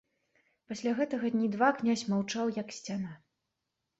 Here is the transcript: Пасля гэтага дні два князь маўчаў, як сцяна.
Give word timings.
Пасля 0.71 0.93
гэтага 0.99 1.29
дні 1.35 1.49
два 1.57 1.69
князь 1.81 2.05
маўчаў, 2.13 2.45
як 2.63 2.73
сцяна. 2.79 3.11